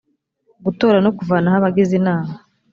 [0.63, 2.33] gutora no kuvanaho abagize inama